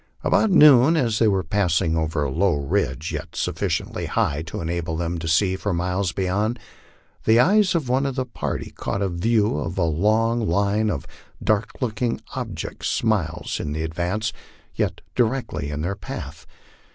[0.23, 4.97] About noon, as they were passing over a low ridge, yet sufficiently high to enable
[4.97, 6.57] them to gee for miles beyond,
[7.25, 11.05] the eyes of one of the party caught a view of a long line of
[11.43, 14.33] dark looking objects miles in advance,
[14.73, 16.47] yet directly in their path.